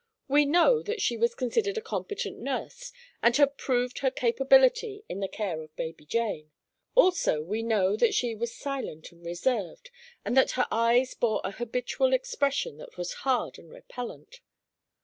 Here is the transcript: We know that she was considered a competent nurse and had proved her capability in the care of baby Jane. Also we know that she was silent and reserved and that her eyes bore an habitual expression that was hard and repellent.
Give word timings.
We 0.27 0.45
know 0.47 0.81
that 0.81 0.99
she 0.99 1.15
was 1.15 1.35
considered 1.35 1.77
a 1.77 1.81
competent 1.81 2.39
nurse 2.39 2.91
and 3.21 3.37
had 3.37 3.55
proved 3.55 3.99
her 3.99 4.09
capability 4.09 5.03
in 5.07 5.19
the 5.19 5.27
care 5.27 5.61
of 5.61 5.75
baby 5.75 6.07
Jane. 6.07 6.49
Also 6.95 7.43
we 7.43 7.61
know 7.61 7.95
that 7.95 8.15
she 8.15 8.33
was 8.33 8.51
silent 8.51 9.11
and 9.11 9.23
reserved 9.23 9.91
and 10.25 10.35
that 10.35 10.53
her 10.57 10.65
eyes 10.71 11.13
bore 11.13 11.39
an 11.43 11.51
habitual 11.53 12.13
expression 12.13 12.77
that 12.79 12.97
was 12.97 13.13
hard 13.21 13.59
and 13.59 13.69
repellent. 13.69 14.39